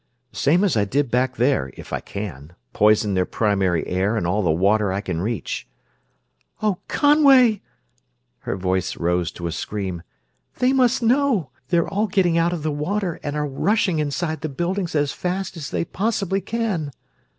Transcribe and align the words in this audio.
"Same 0.33 0.63
as 0.63 0.75
I 0.75 0.83
did 0.83 1.11
back 1.11 1.35
there, 1.35 1.69
if 1.77 1.93
I 1.93 1.99
can. 1.99 2.53
Poison 2.73 3.13
their 3.13 3.23
primary 3.27 3.85
air 3.85 4.17
and 4.17 4.25
all 4.25 4.41
the 4.41 4.49
water 4.49 4.91
I 4.91 4.99
can 4.99 5.21
reach...." 5.21 5.67
"Oh, 6.59 6.79
Conway!" 6.87 7.61
Her 8.39 8.55
voice 8.57 8.97
rose 8.97 9.29
to 9.33 9.45
a 9.45 9.51
scream. 9.51 10.01
"They 10.57 10.73
must 10.73 11.03
know 11.03 11.51
they're 11.69 11.87
all 11.87 12.07
getting 12.07 12.35
out 12.35 12.51
of 12.51 12.63
the 12.63 12.71
water 12.71 13.19
and 13.21 13.35
are 13.35 13.45
rushing 13.47 13.99
inside 13.99 14.41
the 14.41 14.49
buildings 14.49 14.95
as 14.95 15.11
fast 15.13 15.55
as 15.55 15.69
they 15.69 15.85
possibly 15.85 16.41
can!" 16.41 16.89